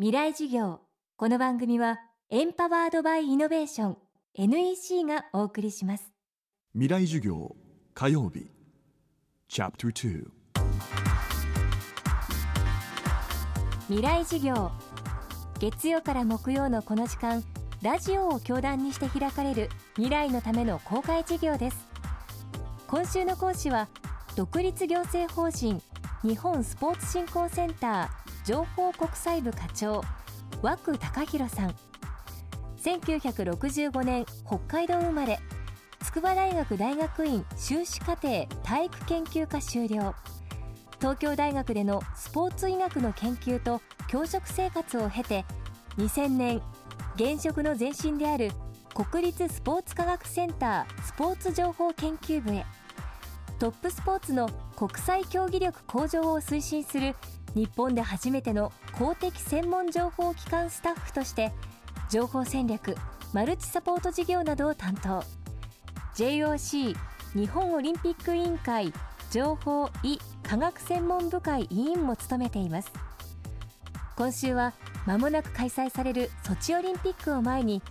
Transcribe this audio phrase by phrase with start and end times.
[0.00, 0.78] 未来授業。
[1.16, 1.98] この番組は
[2.30, 3.96] エンパワードバイイノベーション
[4.34, 6.12] NEC がお送りします。
[6.72, 7.56] 未来授業
[7.94, 8.46] 火曜日。
[9.48, 10.24] チャプター
[13.88, 14.70] 未来授業。
[15.58, 17.42] 月曜から木曜のこの時間
[17.82, 21.88] ラジオを教壇にして開かれる未来のための公開授業です。
[22.86, 23.88] 今週の講師は
[24.36, 25.82] 独立行政法人
[26.22, 28.17] 日本スポーツ振興センター
[28.48, 30.02] 情報国際部課長
[30.62, 31.74] 和久隆弘さん。
[32.78, 35.38] 1965年北海道生まれ
[36.02, 40.14] 筑波大学大学院修士課程体育研究科修了。
[40.98, 45.44] 東京大学でのスポーツ医学の研究と教職生活を経て
[45.98, 46.62] 2000年
[47.16, 48.50] 現職の前身である
[48.94, 52.64] 国立スポーツ科学センタースポーツ情報研究部へ
[53.58, 57.14] トップスポーツの国際競技力向上を推進する
[57.54, 61.52] 日本で初めての公的専門情報機関スタッフとして
[62.10, 62.96] 情報戦略
[63.32, 65.22] マルチサポート事業などを担当。
[66.14, 66.96] JOC
[67.34, 68.92] 日本オリンピック委員会
[69.30, 72.92] 情報医科学専門部会委員も務めています。
[74.16, 74.72] 今週は
[75.06, 77.82] 間もなく開催されるソチオリンピックを前に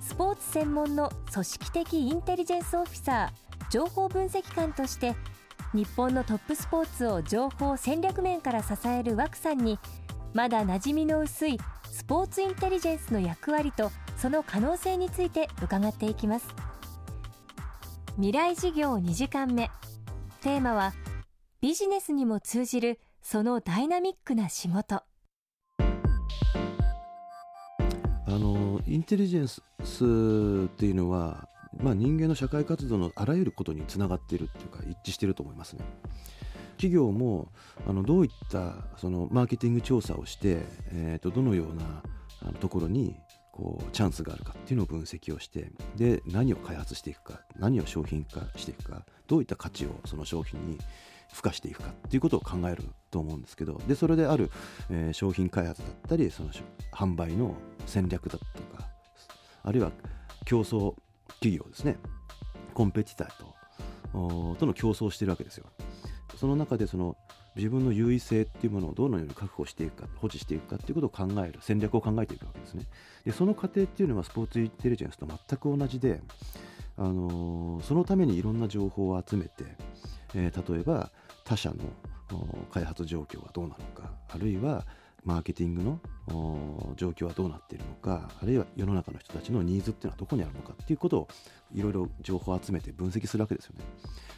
[0.00, 5.14] スポーツ専門の組織的インテリジェンスオフィサー情報分析官として
[5.74, 9.80] 日本のトップスポーツを情報戦略面から支える枠さんに
[10.32, 11.58] まだ馴染みの薄い
[11.90, 16.46] スポーツインテリジェンスの役割とその可能性について伺っていきます。
[18.14, 19.68] 未来事業2時間目。
[20.42, 20.92] テーマは
[21.60, 24.94] ビジネスにも通じるそのダイナミックな仕事。
[24.96, 25.04] あ
[28.28, 29.58] のインテリジェンス
[30.66, 31.48] っていうのは、
[31.84, 35.84] まあ、人間の社会活動のあらゆることにつながっているっていうか一致していると思いますね。
[36.78, 37.52] 企業も
[37.86, 40.62] あのどういったそのマーケティング調査をして、
[40.92, 42.02] えー、とどのような
[42.42, 43.14] あのところに
[43.52, 50.78] こうチャンスがあるかっていうのを分析をしてで何を開発していくか何を商品化していくかどういった価値をその商品に
[51.28, 54.50] 付加していくかっていうことを考えると思うんですけどでそれである、
[54.90, 56.48] えー、商品開発だったりその
[56.92, 57.54] 販売の
[57.86, 58.44] 戦略だと
[58.76, 58.88] か
[59.62, 59.92] あるいは
[60.44, 60.94] 競争
[61.40, 61.98] 企業ですね。
[62.72, 63.54] コンペティターと
[64.58, 65.66] との競争をしてるわけですよ。
[66.36, 67.16] その中でその
[67.56, 72.86] 自分の優位性っていうものをどのように確保していくか保持していくかっていうことを考える戦略を考えていくわけですね。
[73.24, 76.20] でその過程っていうのはスポーツインテリジェンスと全く同じで、
[76.96, 79.64] あのー、そのためにいろんな情報を集めて、
[80.34, 81.10] えー、例えば
[81.44, 81.76] 他社の
[82.72, 84.86] 開発状況はどうなのかあるいは
[85.24, 86.00] マーケティングの
[86.96, 91.28] 状況はどうなっているのかあるいは世の中の人たちのニーズっていうのはどこにあるのかっていうことを
[91.74, 93.84] いろいろ情報を集めて分析するわけですよね。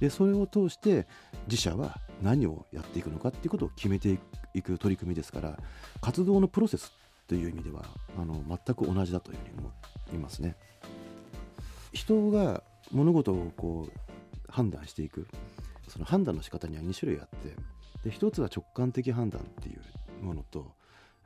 [0.00, 1.06] でそれを通して
[1.48, 4.18] 自社は何をやっていくのかっていうことを決めて
[4.54, 5.58] いく取り組みですから
[6.00, 6.92] 活動のプロセス
[7.26, 7.84] という意味では
[8.16, 9.72] あの全く同じだというふうに思
[10.14, 10.56] いますね。
[11.92, 12.62] 人が
[12.92, 15.26] 物事をこう判断していく
[15.88, 17.56] その判断の仕方には2種類あって
[18.08, 19.80] で1つは直感的判断っていう
[20.22, 20.72] ものと,、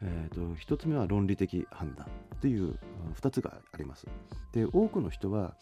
[0.02, 2.78] えーと、1つ目は論理的判断っていう
[3.20, 4.06] 2つがあります。
[4.52, 5.56] で多くの人は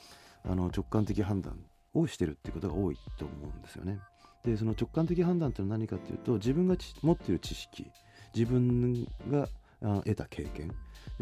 [0.44, 1.58] あの直感的判断
[1.94, 4.00] をしてるっていうことが多いと思うんですよね。
[4.44, 7.86] でその直感的判断ってのは何かっていうと自分が持っている知識
[8.34, 9.48] 自分が
[9.80, 10.72] 得た経験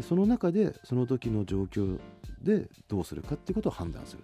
[0.01, 1.99] その中でその時の状況
[2.41, 4.23] でどうするかっていうことを判断する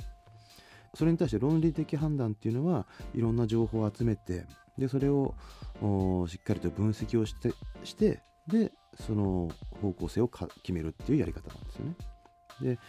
[0.94, 4.46] それに対して論理的判断っていうのはいろんな情報を集めて
[4.78, 5.36] でそれを
[6.28, 7.53] しっかりと分析をして
[7.84, 9.50] してでその
[9.81, 11.96] 方向性を決めるっていうやり方なんですよね。
[12.62, 12.80] で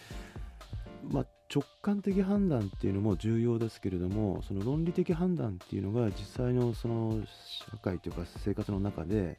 [1.11, 7.23] まあ、直感的判断っていうのも重要ですけれどもその論理的判断っていうのが実際のその
[7.71, 9.39] 社会というか生活の中で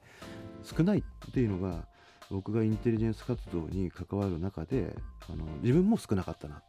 [0.63, 1.86] 少ないっていうのが
[2.30, 4.96] 僕がインテリジェンス活動に関わる中で
[5.30, 6.62] あの自分も少なかったな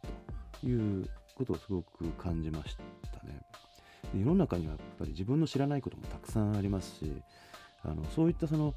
[0.59, 3.48] ということをすごく感じましたね。
[4.15, 7.21] 世の中にはやっぱり自分の知らないこともたくさんありますし
[7.83, 8.73] あのそういったその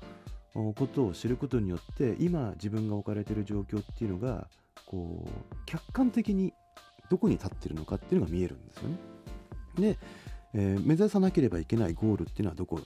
[0.54, 4.46] ことを知ることによって今自分が置かれている状況っていうのが
[4.86, 6.52] こう客観的に
[7.10, 8.96] どこに立ってるのかっていうのが見えるんですよね。
[9.76, 9.98] で、
[10.54, 12.80] えー、目指さなければいけないゴールっていうのはどこ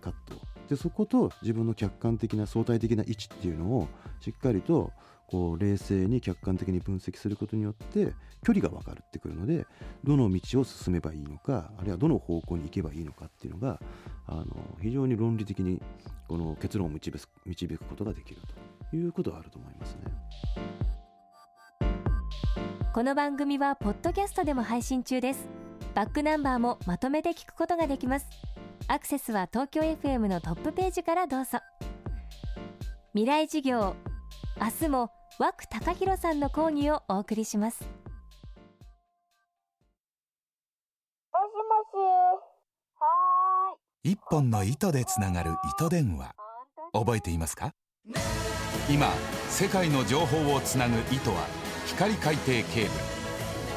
[0.00, 0.34] かと
[0.68, 3.88] でそこと自分の客観的な相対的な位置っていうのを
[4.20, 4.92] しっかりと
[5.26, 8.14] こう冷静に客観的に分析することによって
[8.44, 9.66] 距離が分かるってくるので
[10.04, 13.80] どの道を進めばいいのかあるいはどの方向に行けばいいのかっていうのが
[14.26, 14.44] あの
[14.80, 15.82] 非常に論理的に
[16.28, 18.40] この結論を導く導くことができる
[18.90, 20.02] ということがあると思いますね。
[22.94, 25.46] この番組はポッドキャストでも配信中です。
[25.94, 28.26] バックナンバーもまとめて聞くことができます。
[28.88, 31.58] アクセスは東京 FM のトップページからどうぞ。
[33.12, 33.96] 未来授業
[34.58, 37.82] 明日も枠高弘さんの講義をお送りします。
[37.82, 37.92] もし
[41.34, 41.94] もし。
[42.98, 44.12] はーい。
[44.12, 46.34] 一本の糸でつながる糸電話。
[46.92, 47.74] 覚えていますか？
[48.88, 49.08] 今
[49.50, 51.46] 世界の情報をつなぐ糸は
[51.86, 52.88] 光海底ケー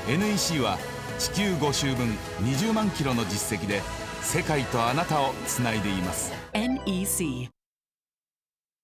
[0.08, 0.18] ブル。
[0.18, 0.78] NEC は
[1.18, 2.08] 地球5周分
[2.42, 3.82] 20万キロの実績で
[4.22, 6.32] 世界とあなたをつないでいます。
[6.54, 7.50] NEC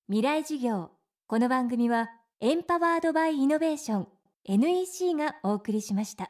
[0.08, 0.92] 未来授業
[1.28, 4.08] この番組はエンパワードバイイノベーション
[4.48, 6.30] NEC がお送りしました。